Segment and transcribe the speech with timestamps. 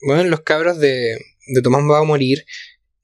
[0.00, 2.44] bueno, los cabros de, de Tomás va a morir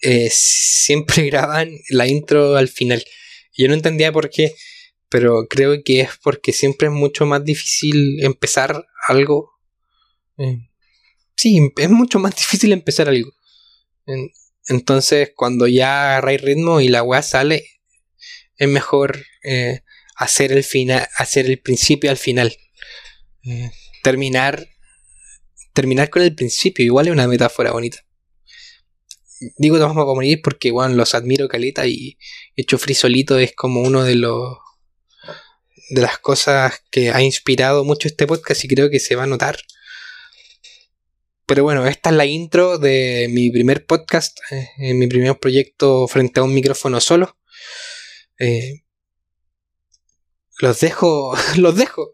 [0.03, 3.03] eh, siempre graban la intro al final.
[3.57, 4.55] Yo no entendía por qué,
[5.09, 9.53] pero creo que es porque siempre es mucho más difícil empezar algo.
[10.39, 10.69] Eh,
[11.37, 13.33] sí, es mucho más difícil empezar algo.
[14.69, 17.65] entonces, cuando ya agarráis ritmo y la weá sale,
[18.57, 19.83] es mejor eh,
[20.17, 22.57] hacer el final, hacer el principio al final.
[24.03, 24.69] terminar
[25.73, 27.99] terminar con el principio, igual es una metáfora bonita.
[29.57, 32.17] Digo vamos a porque, bueno, los admiro caleta y
[32.55, 34.59] hecho frisolito es como uno de los
[35.91, 39.27] de las cosas que ha inspirado mucho este podcast y creo que se va a
[39.27, 39.59] notar.
[41.45, 46.41] Pero bueno, esta es la intro de mi primer podcast, eh, mi primer proyecto frente
[46.41, 47.37] a un micrófono solo.
[48.39, 48.82] Eh,
[50.61, 52.13] los dejo, los dejo,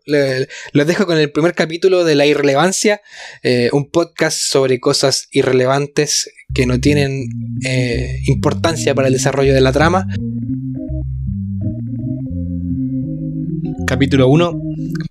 [0.72, 3.00] los dejo con el primer capítulo de La Irrelevancia,
[3.42, 7.28] eh, un podcast sobre cosas irrelevantes que no tienen
[7.64, 10.06] eh, importancia para el desarrollo de la trama.
[13.86, 14.60] Capítulo 1,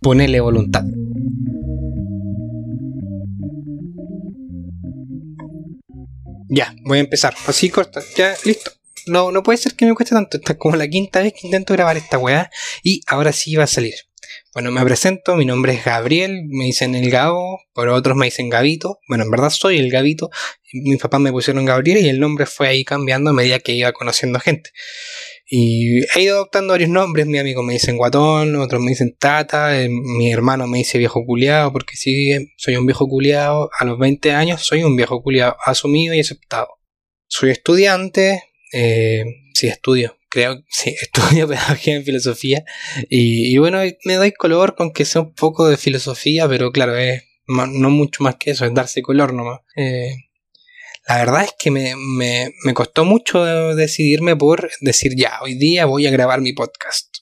[0.01, 0.83] ponele voluntad.
[6.49, 7.33] Ya, voy a empezar.
[7.45, 8.01] Así corta.
[8.15, 8.76] Ya, listo
[9.07, 10.37] no, no puede ser que me cueste tanto.
[10.37, 12.49] Esta es como la quinta vez que intento grabar esta weá.
[12.83, 13.95] Y ahora sí va a salir.
[14.53, 18.49] Bueno, me presento, mi nombre es Gabriel, me dicen el Gabo, por otros me dicen
[18.49, 18.99] Gabito.
[19.07, 20.29] Bueno, en verdad soy el Gabito.
[20.73, 23.91] Mis papás me pusieron Gabriel y el nombre fue ahí cambiando a medida que iba
[23.93, 24.71] conociendo gente.
[25.49, 27.25] Y he ido adoptando varios nombres.
[27.25, 31.23] Mi amigo me dicen Guatón, otros me dicen Tata, eh, mi hermano me dice viejo
[31.25, 33.69] culiado, porque sí, soy un viejo culiado.
[33.79, 36.67] A los 20 años soy un viejo culiado asumido y aceptado.
[37.29, 38.41] Soy estudiante,
[38.73, 39.23] eh,
[39.53, 40.17] sí, estudio.
[40.29, 42.63] Creo, sí, estudio pedagogía en filosofía.
[43.09, 47.23] Y, bueno, me doy color con que sea un poco de filosofía, pero claro, es
[47.47, 49.61] no mucho más que eso, es darse color nomás.
[49.77, 50.11] Eh,
[51.07, 55.85] la verdad es que me, me, me, costó mucho decidirme por decir, ya, hoy día
[55.85, 57.19] voy a grabar mi podcast.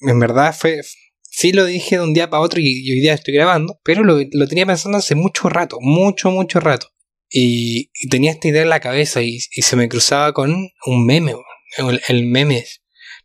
[0.00, 0.80] En verdad fue,
[1.22, 4.18] sí lo dije de un día para otro y, hoy día estoy grabando, pero lo,
[4.32, 6.88] lo, tenía pensando hace mucho rato, mucho, mucho rato.
[7.28, 11.34] Y, tenía esta idea en la cabeza y, se me cruzaba con un meme,
[12.08, 12.64] el, meme.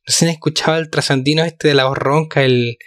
[0.08, 2.78] No sé escuchado el trasandino este de la voz ronca, el...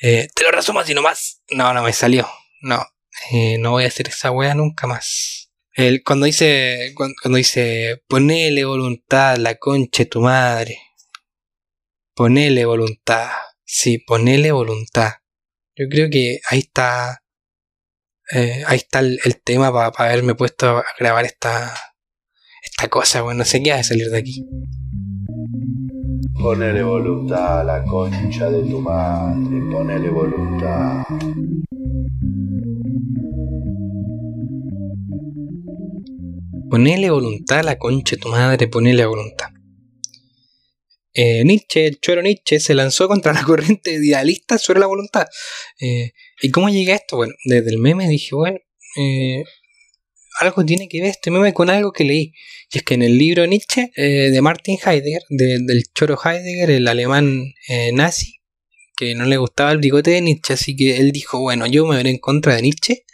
[0.00, 1.42] Eh, te lo resumo así nomás.
[1.50, 2.28] No, no me salió.
[2.60, 2.84] No,
[3.32, 5.50] eh, no voy a hacer esa wea nunca más.
[5.74, 10.78] El, cuando dice, cuando, dice, ponele voluntad, la concha de tu madre.
[12.14, 13.30] Ponele voluntad.
[13.64, 15.12] Sí, ponele voluntad.
[15.74, 17.21] Yo creo que ahí está
[18.34, 21.74] eh, ahí está el, tema para haberme puesto a grabar esta,
[22.62, 24.46] esta cosa, bueno, no sé qué hace salir de aquí.
[26.40, 31.04] Ponele voluntad a la concha de tu madre, ponele voluntad.
[36.70, 39.48] Ponele voluntad a la concha de tu madre, ponele voluntad.
[41.14, 45.26] Eh, Nietzsche, el choro Nietzsche, se lanzó contra la corriente idealista sobre la voluntad.
[45.78, 47.16] Eh, ¿Y cómo llegué a esto?
[47.16, 48.58] Bueno, desde el meme dije, bueno,
[48.96, 49.44] eh,
[50.40, 52.32] algo tiene que ver este meme con algo que leí.
[52.70, 57.52] Y es que en el libro Nietzsche de Martin Heidegger, del choro Heidegger, el alemán
[57.92, 58.40] nazi,
[58.96, 61.96] que no le gustaba el bigote de Nietzsche, así que él dijo, bueno, yo me
[61.96, 63.04] veré en contra de Nietzsche.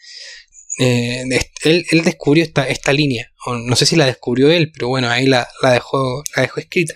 [0.79, 3.33] Él, descubrió esta, línea,
[3.65, 6.95] no sé si la descubrió él, pero bueno, ahí la, la, dejó, la dejó escrita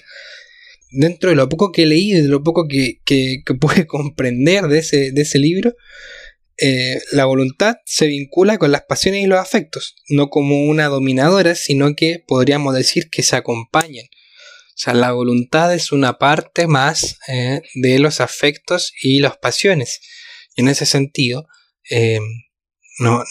[0.93, 5.13] dentro de lo poco que leí, de lo poco que, que, pude comprender de ese,
[5.13, 5.75] de ese libro,
[6.59, 11.55] eh, la voluntad se vincula con las pasiones y los afectos, no como una dominadora,
[11.55, 14.05] sino que podríamos decir que se acompañan.
[14.05, 20.01] O sea, la voluntad es una parte más eh, de los afectos y las pasiones.
[20.55, 21.47] Y en ese sentido,
[21.91, 22.21] eh,
[22.99, 23.23] no,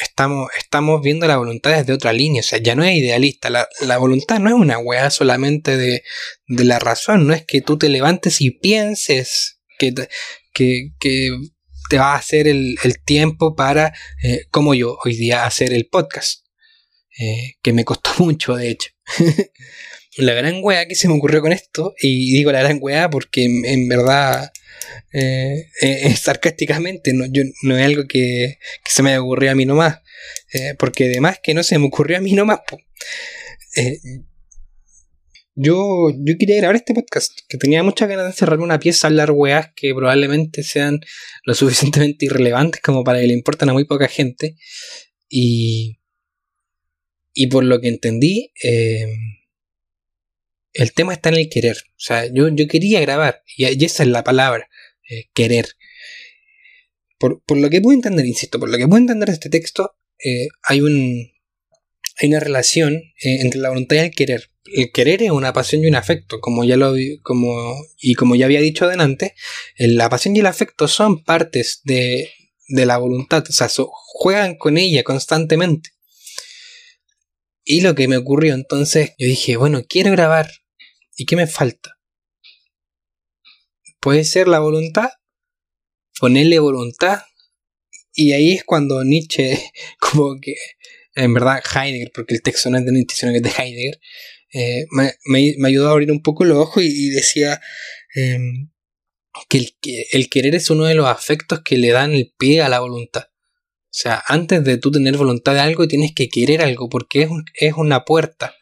[0.00, 3.98] estamos, estamos viendo la voluntad desde otra línea, o sea, ya no es idealista, la,
[3.98, 6.02] voluntad no es una weá solamente de,
[6.46, 9.94] la razón, no es que tú te levantes y pienses que,
[10.52, 11.36] que, que
[11.88, 16.44] te va a hacer el, tiempo para, eh, como yo, hoy día hacer el podcast,
[17.18, 18.90] eh, que me costó mucho, de hecho.
[20.16, 23.44] la gran weá que se me ocurrió con esto, y digo la gran weá porque
[23.44, 24.50] en verdad
[25.12, 30.00] eh, eh, sarcásticamente, no, yo, no es algo que, se me ocurrió a mí nomás,
[30.52, 32.60] eh, porque además que no se me ocurrió a mí nomás.
[35.54, 39.30] yo, yo quería grabar este podcast, que tenía muchas ganas de cerrarme una pieza, hablar
[39.32, 41.00] weas que probablemente sean
[41.44, 44.56] lo suficientemente irrelevantes como para que le importen a muy poca gente.
[45.28, 45.98] Y,
[47.34, 48.52] y por lo que entendí,
[50.78, 51.76] el tema está en el querer.
[51.76, 54.68] O sea, yo, yo quería grabar, y, esa es la palabra,
[55.10, 55.66] eh, querer.
[57.18, 60.46] Por, lo que puedo entender, insisto, por lo que puedo entender de este texto, eh,
[60.62, 61.32] hay un
[62.20, 64.50] hay una relación eh, entre la voluntad y el querer.
[64.64, 68.46] El querer es una pasión y un afecto, como ya lo como y como ya
[68.46, 69.34] había dicho adelante,
[69.78, 72.30] la pasión y el afecto son partes de,
[72.68, 75.90] de la voluntad, o sea, juegan con ella constantemente.
[77.64, 80.50] Y lo que me ocurrió entonces, yo dije, bueno, quiero grabar,
[81.18, 81.98] ¿y qué me falta?
[84.00, 85.10] Puede ser la voluntad,
[86.18, 87.22] ponerle voluntad,
[88.14, 89.58] y ahí es cuando Nietzsche,
[90.00, 90.54] como que
[91.14, 94.00] en verdad Heidegger, porque el texto no es de Nietzsche, sino que es de Heidegger,
[94.54, 94.86] eh,
[95.26, 97.60] me, ayudó a abrir un poco los ojos y, decía
[98.14, 98.70] em,
[99.48, 99.66] que,
[100.12, 103.24] el, querer es uno de los afectos que le dan el pie a la voluntad.
[103.24, 107.30] O sea, antes de tú tener voluntad de algo, tienes que querer algo, porque es,
[107.54, 108.54] es una puerta.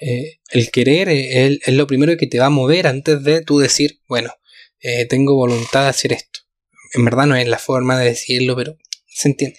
[0.00, 4.00] Eh, el querer es, lo primero que te va a mover antes de tú decir,
[4.08, 4.32] bueno,
[4.80, 6.40] eh, tengo voluntad de hacer esto.
[6.94, 8.76] En verdad no es la forma de decirlo, pero
[9.16, 9.56] ¿Se entiende?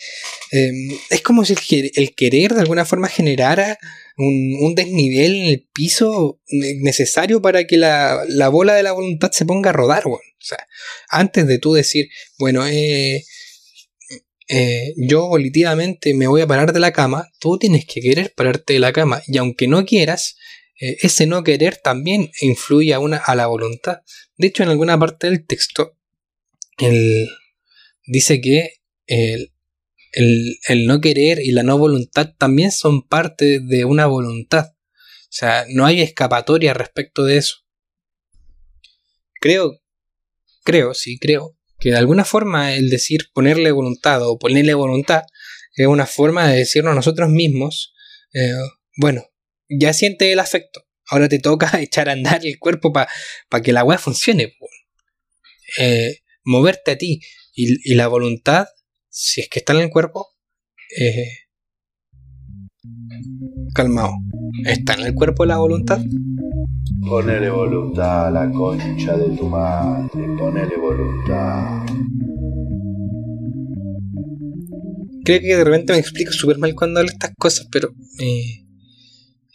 [0.51, 1.55] Em, es como si
[1.95, 3.79] el, querer de alguna forma generara
[4.15, 9.71] un, desnivel en el piso necesario para que la, bola de la voluntad se ponga
[9.71, 10.05] a rodar.
[10.05, 10.59] O sea,
[11.09, 12.07] antes de tú decir,
[12.37, 13.25] bueno, eh,
[14.49, 18.73] eh, yo volitivamente me voy a parar de la cama, tú tienes que querer pararte
[18.73, 19.21] de la cama.
[19.27, 20.37] Y aunque no quieras,
[20.79, 24.01] eh, ese no querer también influye a, una, a la voluntad.
[24.37, 25.97] De hecho, en alguna parte del texto,
[26.77, 27.29] él
[28.05, 28.73] dice que
[30.17, 34.73] el, no querer y la no voluntad también son parte de una voluntad.
[34.75, 37.57] O sea, no hay escapatoria respecto de eso.
[39.39, 39.79] Creo,
[40.63, 45.23] creo, sí, creo, que de alguna forma el decir ponerle voluntad o ponerle voluntad
[45.75, 47.93] es una forma de decirnos a nosotros mismos,
[48.33, 48.53] eh,
[48.95, 49.23] bueno,
[49.69, 53.83] ya siente el afecto, ahora te toca echar a andar el cuerpo para que la
[53.83, 54.57] weá funcione.
[55.79, 57.19] Eh, moverte a ti
[57.53, 58.67] y, y, la voluntad
[59.17, 60.27] si es que está en el cuerpo,
[60.95, 61.47] eh,
[63.73, 64.13] calmado.
[64.63, 65.99] ¿Está en el cuerpo la voluntad?
[67.05, 71.85] Ponele voluntad a la concha de tu madre, ponele voluntad.
[75.23, 78.65] Creo que de repente me explico súper mal cuando hablo estas cosas, pero eh,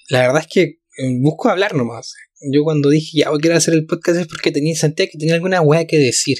[0.08, 2.14] la verdad es que eh, busco hablar nomás.
[2.52, 5.34] Yo cuando dije ya voy a hacer el podcast es porque tenía sentía que tenía
[5.34, 6.38] alguna weá que decir.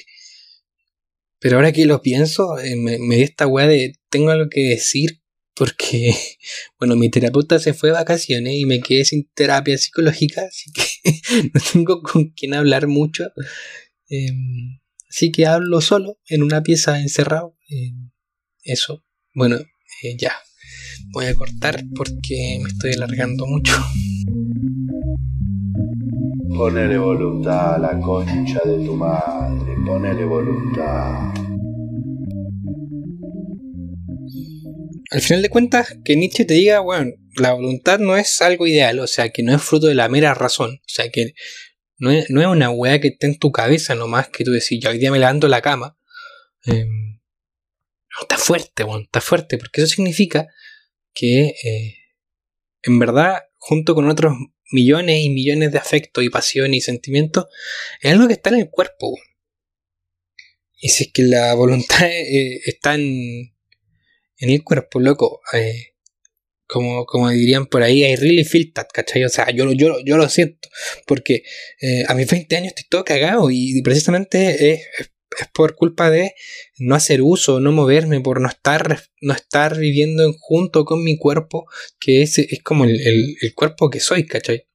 [1.39, 5.22] Pero ahora que lo pienso, eh, me, di esta weá de tengo algo que decir
[5.55, 6.15] porque,
[6.79, 10.83] bueno, mi terapeuta se fue de vacaciones y me quedé sin terapia psicológica, así que
[11.55, 13.33] no tengo con quién hablar mucho.
[14.09, 17.57] Em, así que hablo solo en una pieza encerrado.
[17.69, 18.11] Em,
[18.63, 19.05] eso,
[19.35, 20.33] bueno, eh, ya.
[21.13, 23.73] Voy a cortar porque me estoy alargando mucho.
[26.57, 31.42] Ponele voluntad a la concha de tu madre, ponele voluntad.
[35.13, 38.99] Al final de cuentas, que Nietzsche te diga, bueno, la voluntad no es algo ideal,
[38.99, 41.35] o sea, que no es fruto de la mera razón, o sea, que
[41.99, 44.99] no es, una weá que esté en tu cabeza nomás que tú decís, ya hoy
[44.99, 45.99] día me levanto la cama.
[46.65, 47.21] Em,
[48.23, 50.47] está fuerte, bueno, está fuerte, porque eso significa
[51.13, 51.97] que eh,
[52.83, 54.33] en verdad, junto con otros
[54.71, 57.47] millones y millones de afectos y pasiones y sentimientos,
[58.01, 59.15] es algo que está en el cuerpo.
[60.81, 63.52] Y si es que la voluntad eh, está en,
[64.43, 65.95] en, el cuerpo, loco, eh,
[66.67, 69.25] como, como dirían por ahí, I really feel that, ¿cachai?
[69.25, 70.69] O sea, yo, yo, yo lo siento,
[71.07, 71.43] porque
[71.81, 74.81] eh, a mis 20 años estoy todo cagado y precisamente es,
[75.41, 76.35] es por culpa de
[76.79, 81.17] no hacer uso, no moverme, por no estar, no estar viviendo en junto con mi
[81.17, 81.67] cuerpo,
[81.99, 84.67] que es, es como el, cuerpo que soy, ¿cachai?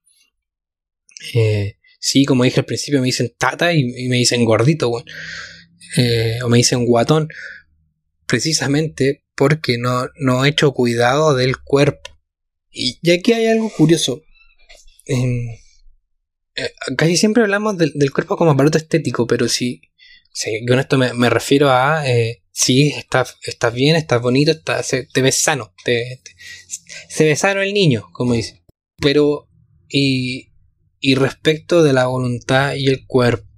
[1.34, 5.04] Eh, sí, como dije al principio, me dicen tata y, me dicen gordito, o
[6.48, 7.28] me dicen guatón,
[8.26, 12.10] precisamente porque no, no he hecho cuidado del cuerpo.
[12.70, 14.20] Y, aquí hay algo curioso.
[15.06, 15.62] Eh,
[16.96, 19.80] casi siempre hablamos del, del, cuerpo como aparato estético, pero si,
[20.38, 25.42] Sí, con esto me, refiero a, eh, sí, estás, estás bien, estás bonito, te ves
[25.42, 26.20] sano, te,
[27.08, 28.62] se ve sano el niño, como dice.
[29.00, 29.48] Pero,
[29.88, 30.52] y,
[31.00, 33.48] y respecto de la voluntad y el cuerpo,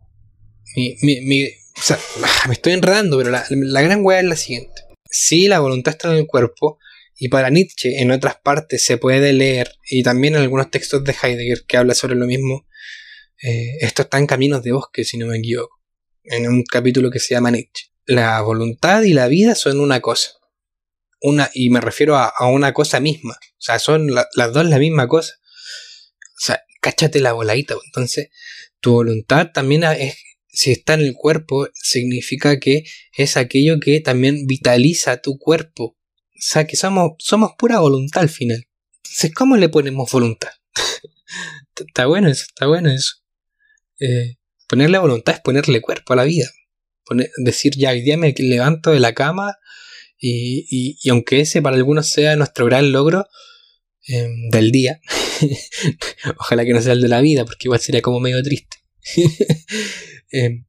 [0.74, 1.98] o sea,
[2.48, 4.82] me estoy enredando, pero la, la gran weá es la siguiente.
[5.10, 6.78] Sí, la voluntad está en el cuerpo,
[7.18, 11.14] y para Nietzsche en otras partes se puede leer, y también en algunos textos de
[11.20, 12.66] Heidegger que habla sobre lo mismo,
[13.42, 15.80] eh, esto está en Caminos de Bosque, si no me equivoco
[16.24, 17.86] en un capítulo que se llama Nietzsche.
[18.06, 20.32] La voluntad y la vida son una cosa.
[21.20, 23.34] Una, y me refiero a, una cosa misma.
[23.34, 25.34] O sea, son las dos la misma cosa.
[25.38, 27.74] O sea, cáchate la voladita.
[27.84, 28.30] Entonces,
[28.80, 30.16] tu voluntad también es,
[30.52, 32.84] si está en el cuerpo, significa que
[33.16, 35.84] es aquello que también vitaliza tu cuerpo.
[35.84, 38.66] O sea, que somos, somos pura voluntad al final.
[39.04, 40.50] Entonces, ¿cómo le ponemos voluntad?
[41.76, 43.16] está bueno eso, está bueno eso.
[44.00, 46.48] Eh, ponerle voluntad es ponerle cuerpo a la vida.
[47.38, 49.56] decir, ya, hoy día me levanto de la cama
[50.18, 53.26] y, aunque ese para algunos sea nuestro gran logro
[54.06, 55.00] em, del día,
[56.38, 58.76] ojalá que no sea el de la vida, porque igual sería como medio triste.
[60.30, 60.64] Em,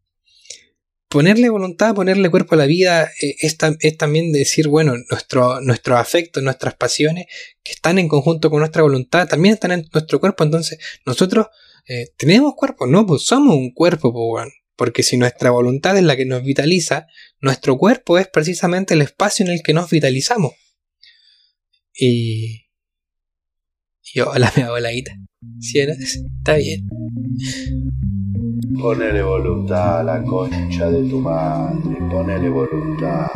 [1.12, 3.58] ponerle voluntad, ponerle cuerpo a la vida eh, es,
[3.98, 7.26] también decir, bueno, nuestro, nuestros afectos, nuestras pasiones,
[7.64, 10.46] que están en conjunto con nuestra voluntad, también están en nuestro cuerpo.
[10.46, 11.48] Entonces, nosotros
[11.86, 14.48] eh, tenemos cuerpo, no, pues somos un cuerpo, pues.
[14.78, 17.06] Porque si nuestra voluntad es la que nos vitaliza,
[17.42, 20.54] nuestro cuerpo es precisamente el espacio en el que nos vitalizamos.
[21.94, 22.68] Y.
[24.14, 25.14] Y hola, mi abuelita.
[25.60, 26.88] ¿Sí, Está bien.
[28.80, 33.28] Ponele voluntad a la concha de tu madre, ponele voluntad.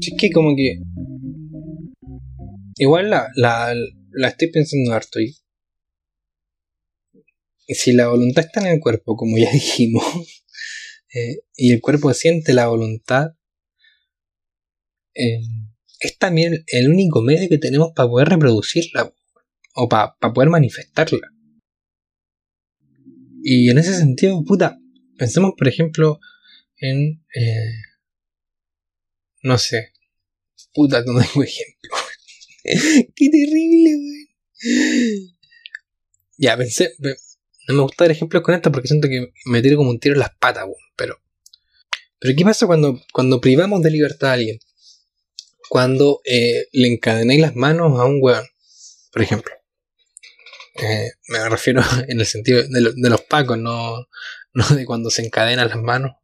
[0.00, 0.80] Es que como que...
[2.76, 3.74] Igual la, la,
[4.12, 5.36] la estoy pensando harto y...
[7.68, 10.04] Si la voluntad está en el cuerpo, como ya dijimos,
[11.14, 13.32] eh, y el cuerpo siente la voluntad,
[15.14, 15.40] eh,
[16.00, 19.12] es también el único medio que tenemos para poder reproducirla
[19.74, 21.31] o para poder manifestarla.
[23.44, 24.78] Y en ese sentido, puta,
[25.18, 26.20] pensemos por ejemplo
[26.76, 27.24] en...
[27.34, 27.72] Eh,
[29.42, 29.92] no sé.
[30.72, 31.90] Puta, no tengo ejemplo.
[32.62, 35.36] Qué terrible, güey.
[36.38, 36.94] Ya, pensé...
[37.68, 40.14] No me gusta dar ejemplos con esto porque siento que me tiro como un tiro
[40.14, 40.82] en las patas, güey.
[40.96, 41.20] Pero...
[42.18, 44.60] Pero ¿qué pasa cuando, cuando privamos de libertad a alguien?
[45.68, 48.44] Cuando eh, le encadenáis las manos a un weón,
[49.12, 49.52] por ejemplo.
[51.28, 54.08] Me refiero en el sentido de, los pacos, no,
[54.54, 56.16] no de cuando se encadenan las manos.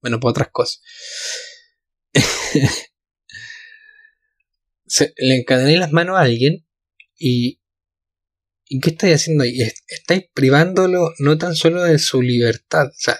[0.00, 0.82] Bueno, por otras cosas.
[4.86, 6.66] se, le encadené las manos a alguien
[7.18, 7.58] y.
[8.64, 9.60] ¿Y qué estáis haciendo ahí?
[9.86, 13.18] Estáis privándolo no tan solo de su libertad, o sea,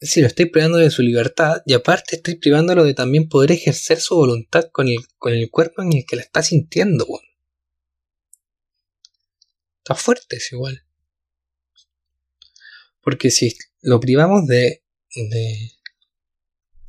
[0.00, 4.00] si lo estáis privando de su libertad y aparte estáis privándolo de también poder ejercer
[4.00, 7.06] su voluntad con el, con el cuerpo en el que la está sintiendo.
[9.94, 10.84] Fuerte es igual.
[13.00, 14.82] Porque si lo privamos de,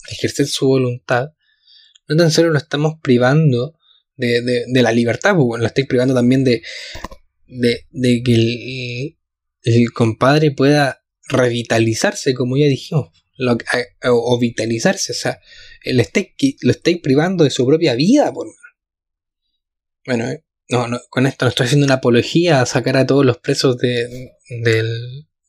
[0.10, 1.30] ejercer su voluntad,
[2.08, 3.78] no tan solo lo estamos privando
[4.16, 6.62] de, de, la libertad, pues, lo estáis privando también de,
[7.48, 9.18] de, que el,
[9.64, 13.10] el, compadre pueda revitalizarse, como ya dijimos,
[14.04, 15.40] o, vitalizarse, o sea,
[15.84, 16.28] estáis,
[16.62, 18.48] lo estáis privando de su propia vida, por
[20.06, 23.26] bueno, eh, no, no, con esto no estoy haciendo una apología a sacar a todos
[23.26, 24.32] los presos de,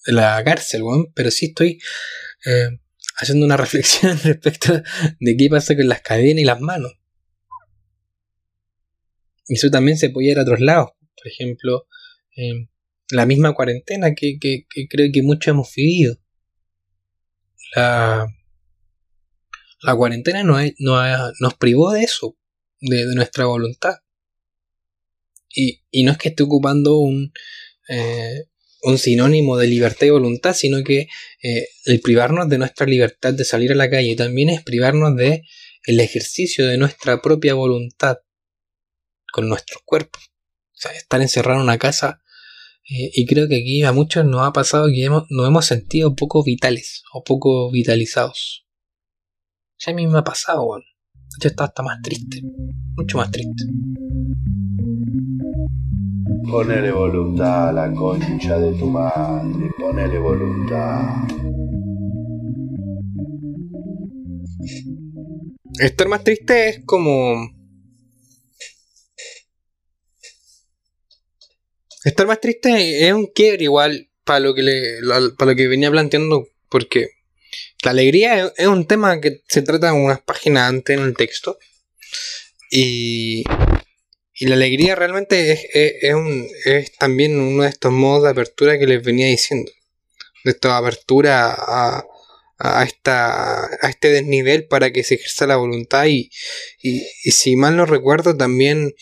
[0.06, 0.82] la cárcel,
[1.14, 1.78] pero sí estoy
[2.46, 2.78] eh,
[3.16, 4.82] haciendo una reflexión respecto
[5.20, 6.92] de qué pasa con las cadenas y las manos.
[9.46, 10.90] Y eso también se puede ir a otros lados.
[11.16, 11.86] Por ejemplo,
[12.36, 12.68] eh,
[13.10, 16.16] la misma cuarentena que, creo que muchos hemos vivido.
[17.76, 18.26] La,
[19.82, 22.38] la cuarentena nos, nos privó de eso,
[22.80, 23.96] de nuestra voluntad.
[25.52, 27.32] Y, y no es que esté ocupando un,
[27.88, 28.44] eh,
[28.82, 31.08] un sinónimo de libertad y voluntad, sino que
[31.42, 35.42] eh, el privarnos de nuestra libertad de salir a la calle también es privarnos de
[35.84, 38.18] el ejercicio de nuestra propia voluntad
[39.32, 40.30] con nuestros cuerpos.
[40.72, 42.22] O sea, estar encerrado en una casa.
[42.88, 46.14] Eh, y creo que aquí a muchos nos ha pasado que hemos, nos hemos sentido
[46.14, 48.66] poco vitales o poco vitalizados.
[49.78, 50.84] Ya a mí me ha pasado, bueno.
[51.40, 52.42] Yo estaba hasta más triste.
[52.96, 53.64] Mucho más triste.
[56.50, 61.28] Ponele voluntad a la concha de tu madre, ponele voluntad.
[65.78, 67.48] Estar más triste es como.
[72.04, 74.98] Estar más triste es un quiebre igual para lo que le,
[75.38, 77.10] para lo que venía planteando, porque
[77.84, 81.58] la alegría es, un tema que se trata en unas páginas antes en el texto.
[82.70, 83.44] Y
[84.40, 85.68] y la alegría realmente
[86.02, 89.70] es, también uno de estos modos de apertura que les venía diciendo.
[90.44, 96.06] De esta apertura a, esta, a este desnivel para que se ejerza la voluntad.
[96.06, 96.30] Y,
[97.30, 98.94] si mal no recuerdo, también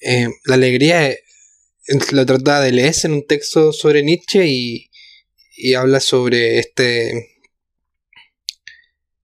[0.00, 1.14] eh, la alegría
[2.12, 4.90] lo trata de leer en un texto sobre Nietzsche y,
[5.74, 7.36] habla sobre este,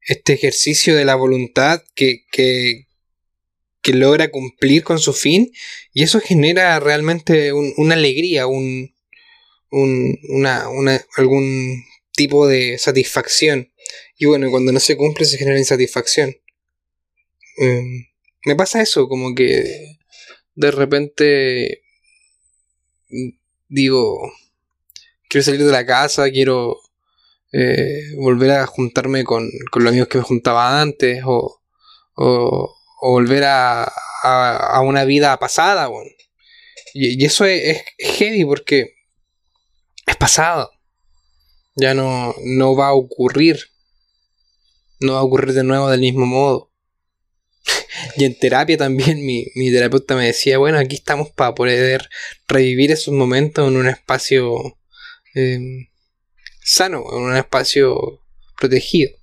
[0.03, 2.89] este ejercicio de la voluntad que, que
[3.87, 5.53] logra cumplir con su fin
[5.93, 8.95] y eso genera realmente una alegría, un,
[9.71, 10.69] una,
[11.17, 13.73] algún tipo de satisfacción.
[14.17, 16.37] Y bueno, cuando no se cumple se genera insatisfacción.
[17.59, 18.07] Em,
[18.45, 19.99] me pasa eso, como que
[20.55, 21.83] de repente
[23.69, 24.33] digo,
[25.29, 26.79] quiero salir de la casa, quiero
[27.53, 31.61] eh, volver a juntarme con, con, los amigos que me juntaba antes o,
[32.15, 32.77] o,
[33.11, 33.93] volver a,
[34.23, 35.89] a, una vida pasada.
[35.89, 36.11] Bueno.
[36.95, 38.95] Y, eso es, heavy porque
[40.07, 40.71] es pasado.
[41.75, 43.61] Ya no, no va a ocurrir.
[45.01, 46.73] No va a ocurrir de nuevo del mismo modo.
[48.17, 52.09] y en terapia también mi, mi, terapeuta me decía, bueno, aquí estamos para poder
[52.49, 54.79] revivir esos momentos en un espacio
[55.35, 55.89] em,
[56.63, 58.21] sano, en un espacio
[58.59, 59.22] protegido.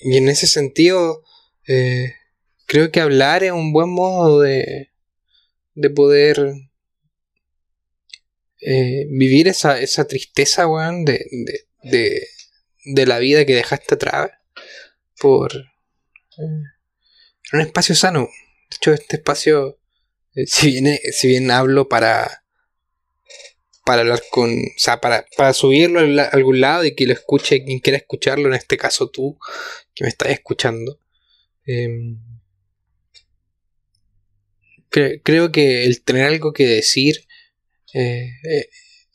[0.00, 1.24] Y en ese sentido,
[1.66, 2.14] eh,
[2.66, 4.90] creo que hablar es un buen modo de,
[5.74, 6.54] de poder
[8.60, 11.26] eh, vivir esa, esa tristeza, weón, de,
[11.82, 12.26] de,
[12.84, 14.30] de, la vida que dejaste atrás
[15.20, 16.62] por eh,
[17.52, 18.28] un espacio sano.
[18.70, 19.78] De hecho, este espacio,
[20.46, 22.44] si, bien, si bien hablo para
[23.88, 27.64] para hablar con, o sea, para, para subirlo a algún lado y que lo escuche
[27.64, 29.38] quien quiera escucharlo, en este caso tú,
[29.94, 31.00] que me estás escuchando.
[31.64, 32.18] Em,
[34.90, 37.26] creo que el tener algo que decir
[37.94, 38.68] eh, eh,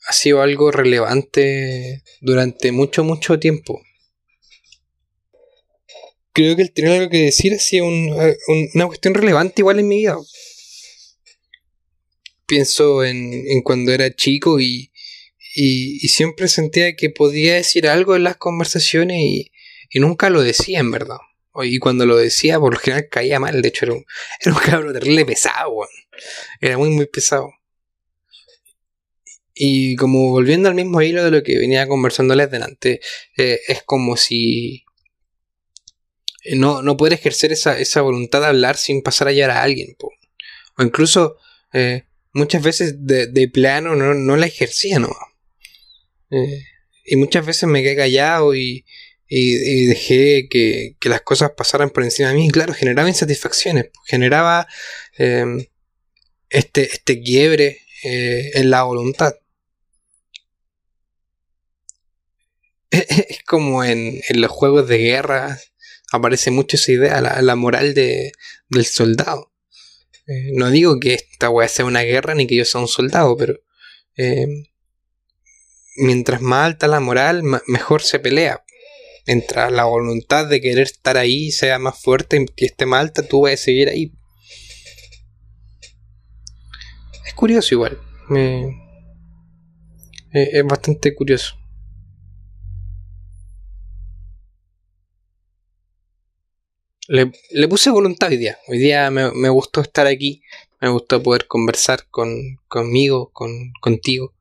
[0.08, 3.80] ha sido algo relevante durante mucho, mucho tiempo.
[6.32, 9.98] Creo que el tener algo que decir ha sido una cuestión relevante igual en mi
[9.98, 10.16] vida
[12.54, 14.92] pienso en, cuando era chico y,
[15.56, 19.50] y, siempre sentía que podía decir algo en las conversaciones y,
[19.98, 21.18] nunca lo decía en verdad.
[21.64, 23.60] Y cuando lo decía, por lo general caía mal.
[23.60, 24.04] De hecho, era un,
[24.40, 25.72] era un cabro terrible pesado,
[26.60, 27.50] Era muy, muy pesado.
[29.52, 33.00] Y como volviendo al mismo hilo de lo que venía conversándoles delante,
[33.36, 34.84] eh, es como si
[36.54, 39.96] no, no poder ejercer esa, esa, voluntad de hablar sin pasar a hallar a alguien.
[40.76, 41.36] O incluso
[41.72, 45.10] eh, muchas veces de, plano no, la ejercía no
[46.30, 46.64] eh,
[47.06, 48.84] y muchas veces me quedé callado y,
[49.28, 52.46] y, dejé que, las cosas pasaran por encima de mí.
[52.46, 54.66] Y claro, generaba insatisfacciones, generaba
[55.16, 55.66] em,
[56.50, 59.34] este, este quiebre eh, en la voluntad.
[62.90, 65.58] Es como en, los juegos de guerra
[66.12, 68.32] aparece mucho esa idea, la, la moral de,
[68.68, 69.50] del soldado.
[70.26, 73.36] Eh, no digo que esta weá sea una guerra ni que yo sea un soldado,
[73.36, 73.60] pero
[74.16, 74.46] eh,
[75.96, 78.64] mientras más alta la moral, mejor se pelea.
[79.26, 83.42] Mientras la voluntad de querer estar ahí sea más fuerte y esté más alta, tú
[83.42, 84.12] vas a seguir ahí.
[87.26, 87.98] Es curioso igual.
[90.32, 91.56] es bastante curioso.
[97.08, 98.58] Le, puse voluntad hoy día.
[98.68, 100.42] Hoy día me, gustó estar aquí.
[100.80, 104.32] Me gustó poder conversar con, conmigo, con, contigo.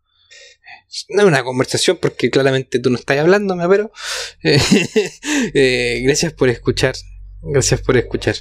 [1.10, 3.92] No es una conversación porque claramente tú no estás hablándome, pero
[4.44, 6.96] eh, gracias por escuchar.
[7.42, 8.36] Gracias por escuchar.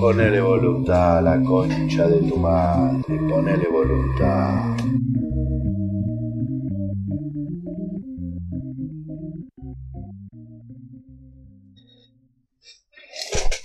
[0.00, 4.76] Ponele voluntad a la concha de tu madre, ponele voluntad.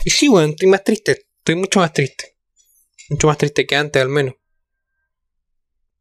[0.06, 1.26] Y sí, weón, estoy más triste.
[1.40, 2.38] Estoy mucho más triste.
[3.10, 4.36] Mucho más triste que antes, al menos.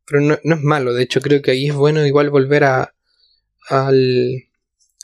[0.05, 0.93] Pero no, es malo.
[0.93, 2.95] De hecho, creo que ahí es bueno igual volver a.
[3.71, 4.45] Al,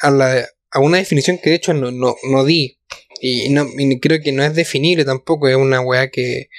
[0.03, 2.79] a, la, a una definición que de hecho no, no, di.
[3.23, 3.67] Y, no,
[4.03, 5.49] creo que no es definible tampoco.
[5.49, 6.51] Es una weá que,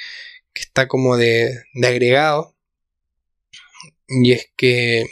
[0.52, 2.56] que está como de, de agregado.
[4.08, 5.06] Y es que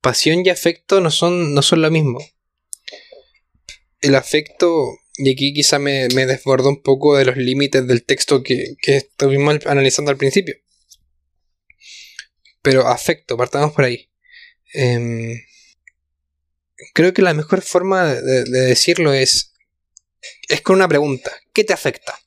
[0.00, 2.20] pasión y afecto no son, no son lo mismo.
[4.00, 8.42] El afecto y aquí quizá me, me desbordo un poco de los límites del texto
[8.42, 10.56] que, que estuvimos analizando al principio.
[12.62, 14.10] Pero afecto, partamos por ahí.
[14.72, 15.40] Em,
[16.94, 19.52] creo que la mejor forma de, decirlo es,
[20.48, 21.30] es con una pregunta.
[21.52, 22.18] ¿Qué te afecta?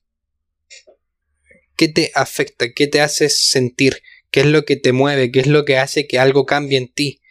[1.76, 2.72] ¿Qué te afecta?
[2.74, 4.02] ¿Qué te hace sentir?
[4.32, 5.32] ¿Qué es lo que te mueve?
[5.32, 7.22] ¿Qué es lo que hace que algo cambie en ti?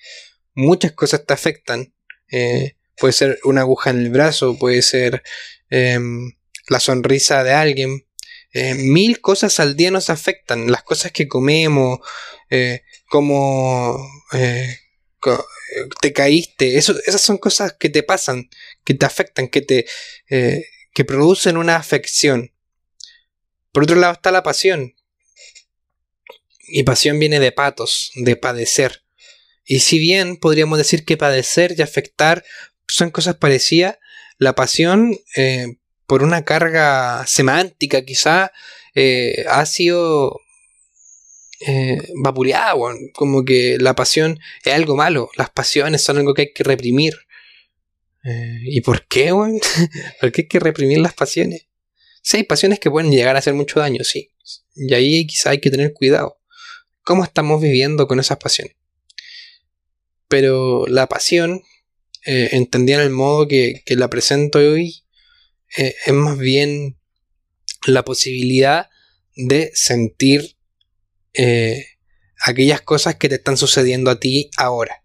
[0.54, 1.94] Muchas cosas te afectan.
[2.30, 5.22] Eh, Puede ser una aguja en el brazo, puede ser
[5.70, 6.32] em,
[6.68, 8.06] la sonrisa de alguien.
[8.52, 10.70] Eh, mil cosas al día nos afectan.
[10.70, 12.00] Las cosas que comemos,
[12.50, 13.98] eh, como
[14.32, 14.78] eh,
[16.00, 16.78] te caíste.
[16.78, 18.48] Esas son cosas que te pasan,
[18.84, 19.86] que te afectan, que te
[20.28, 22.54] que producen una afección.
[23.70, 24.94] Por otro lado está la pasión.
[26.68, 29.04] Y pasión viene de patos, de padecer.
[29.66, 32.42] Y si bien podríamos decir que padecer y afectar
[32.88, 33.98] son cosas parecidas,
[34.38, 38.52] la pasión, eh, por una carga semántica quizá,
[38.94, 40.40] eh, ha sido
[41.60, 42.74] eh, vapuleada,
[43.14, 47.14] como que la pasión es algo malo, las pasiones son algo que hay que reprimir.
[48.24, 49.58] Eh, ¿Y por qué, weón?
[50.20, 51.66] ¿Por qué hay que reprimir las pasiones?
[52.22, 54.32] Sí, hay pasiones que pueden llegar a hacer mucho daño, sí.
[54.74, 56.38] Y ahí quizá hay que tener cuidado.
[57.02, 58.74] ¿Cómo estamos viviendo con esas pasiones?
[60.28, 61.62] Pero la pasión,
[62.26, 65.04] eh, el modo que, la presento hoy,
[65.76, 66.98] eh, es más bien
[67.86, 68.88] la posibilidad
[69.36, 70.56] de sentir
[71.34, 71.86] eh,
[72.44, 75.02] aquellas cosas que te están sucediendo a ti ahora.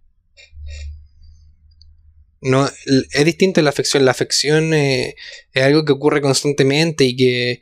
[2.41, 4.03] No, es distinto la afección.
[4.03, 5.13] La afección es
[5.53, 7.61] algo que ocurre constantemente y que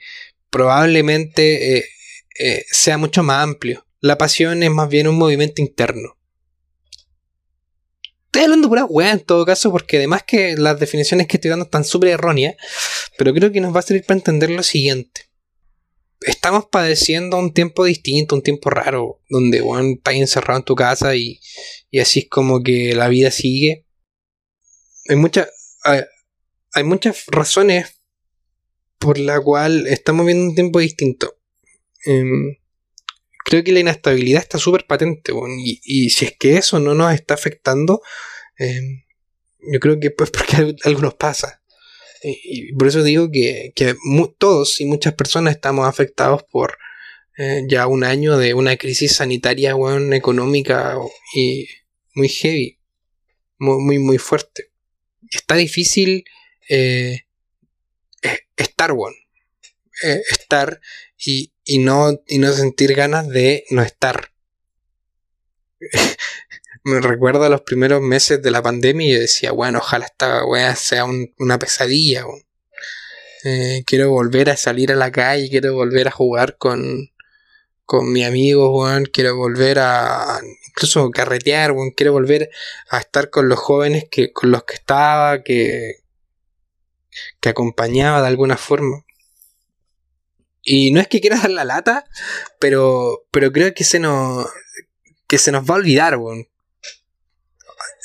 [0.49, 1.85] probablemente
[2.71, 3.85] sea mucho más amplio.
[3.99, 6.18] La pasión es más bien un movimiento interno.
[8.29, 11.65] Estoy hablando pura weá en todo caso, porque además que las definiciones que estoy dando
[11.65, 12.57] están súper erróneas,
[13.17, 15.31] pero creo que nos va a servir para entender lo siguiente.
[16.21, 21.15] Estamos padeciendo un tiempo distinto, un tiempo raro, donde weón estás encerrado en tu casa
[21.15, 21.39] y,
[21.89, 23.87] y así es como que la vida sigue.
[25.07, 25.49] Hay, muchas
[25.83, 27.99] hay, muchas razones
[28.99, 31.35] por la cual estamos viendo un tiempo distinto.
[32.05, 32.58] Em,
[33.43, 37.33] creo que la inestabilidad está súper patente, y, si es que eso no nos está
[37.33, 38.01] afectando,
[38.57, 39.03] em,
[39.71, 41.61] yo creo que pues porque algo, nos pasa.
[42.23, 43.73] Y, por eso digo que,
[44.37, 46.77] todos y muchas personas estamos afectados por
[47.37, 50.97] eh, ya un año de una crisis sanitaria, bueno, económica
[51.33, 51.67] y
[52.13, 52.77] muy heavy,
[53.57, 54.71] muy, muy, muy fuerte.
[55.31, 56.25] Está difícil
[56.67, 57.21] eh,
[58.21, 59.15] eh, estar, bueno,
[60.29, 60.81] estar
[61.17, 64.31] y, y, no, y no sentir ganas de no estar.
[66.83, 70.75] Me recuerdo los primeros meses de la pandemia y yo decía, bueno, ojalá esta weá
[70.75, 72.25] sea una pesadilla.
[73.43, 77.11] Eh, quiero volver a salir a la calle, quiero volver a jugar con,
[77.85, 82.49] con mi amigo, weón, quiero volver a incluso carretear, weón, quiero volver
[82.89, 85.97] a estar con los jóvenes que, con los que estaba, que,
[87.39, 89.05] que acompañaba de alguna forma.
[90.71, 92.05] Y no es que quiera dar la lata,
[92.59, 94.47] pero, pero creo que se nos,
[95.25, 96.19] que se nos va a olvidar,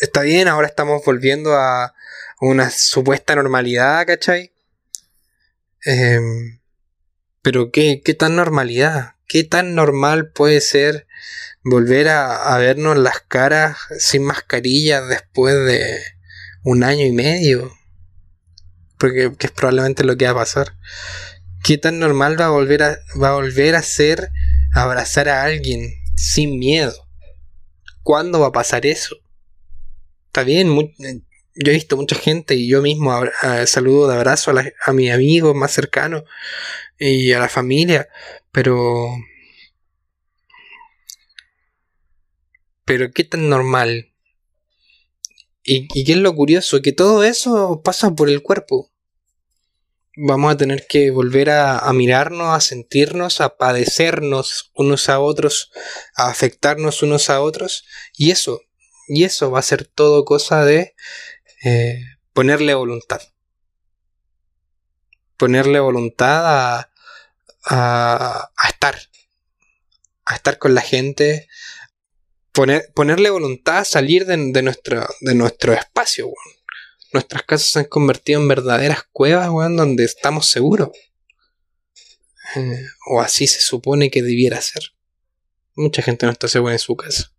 [0.01, 1.93] Está bien, ahora estamos volviendo a
[2.41, 4.55] una supuesta normalidad, ¿cachai?
[5.85, 6.59] Em,
[7.43, 9.17] pero ¿qué, ¿qué tan normalidad?
[9.29, 11.07] ¿Qué tan normal puede ser
[11.65, 16.01] volver a, vernos las caras sin mascarillas después de
[16.63, 17.71] un año y medio?
[18.97, 20.79] Porque que es probablemente lo que va a pasar.
[21.65, 24.31] ¿Qué tan normal va a volver a, va a, volver a ser
[24.75, 26.93] abrazar a alguien sin miedo?
[28.03, 29.17] ¿Cuándo va a pasar eso?
[30.27, 33.19] Está bien, yo he visto mucha gente y yo mismo
[33.65, 36.25] saludo de abrazo a, a mis amigos más cercanos
[36.99, 38.09] y a la familia,
[38.53, 39.09] pero...
[42.85, 44.13] Pero qué tan normal.
[45.63, 48.94] Y, y qué es lo curioso, que todo eso pasa por el cuerpo
[50.17, 55.73] vamos a tener que volver a, mirarnos, a sentirnos, a padecernos unos a otros,
[56.15, 57.85] a afectarnos unos a otros.
[58.17, 58.61] Y eso,
[59.09, 60.95] y eso va a ser todo cosa de
[61.65, 62.01] eh,
[62.33, 63.21] ponerle voluntad.
[65.37, 66.91] Ponerle voluntad a,
[67.65, 68.97] a, a, estar.
[70.25, 71.49] A estar con la gente.
[72.53, 76.31] Poner, ponerle voluntad a salir de, nuestro, de nuestro espacio
[77.15, 80.91] nuestras casas se han convertido en verdaderas cuevas, weón, donde estamos seguros.
[82.57, 84.83] Eh, o así se supone que debiera ser.
[85.77, 87.33] Mucha gente no está segura en su casa.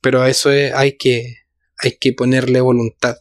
[0.00, 1.44] Pero a eso hay, que,
[1.78, 3.18] hay que ponerle voluntad.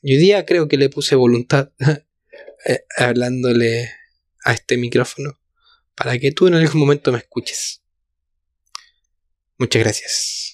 [0.00, 1.70] Y hoy día creo que le puse voluntad
[2.66, 3.92] eh, hablándole
[4.42, 5.38] a este micrófono
[5.94, 7.82] para que tú en algún momento me escuches.
[9.58, 10.53] Muchas gracias.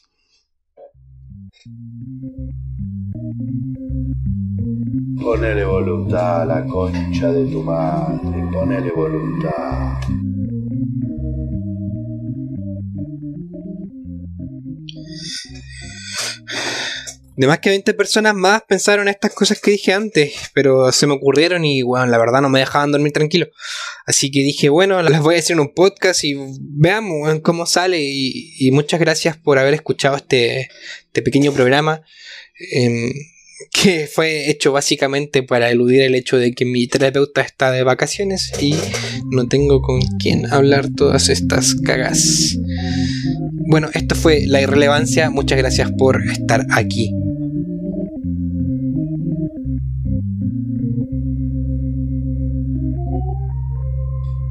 [5.20, 10.00] Ponele voluntad a la concha de tu madre, ponele voluntad.
[17.36, 21.14] De más que 20 personas más pensaron estas cosas que dije antes, pero se me
[21.14, 23.46] ocurrieron y bueno, la verdad no me dejaban dormir tranquilo.
[24.04, 27.98] Así que dije, bueno, las voy a decir en un podcast y veamos cómo sale.
[28.02, 30.68] Y, muchas gracias por haber escuchado este,
[31.06, 32.02] este pequeño programa.
[32.72, 33.10] Em,
[33.72, 38.52] que fue hecho básicamente para eludir el hecho de que mi terapeuta está de vacaciones
[38.60, 38.74] y
[39.30, 42.56] no tengo con quién hablar todas estas cagas.
[43.68, 45.30] Bueno, esto fue la irrelevancia.
[45.30, 47.12] Muchas gracias por estar aquí.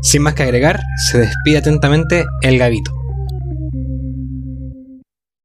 [0.02, 2.99] Sin más que agregar, se despide atentamente el Gavito.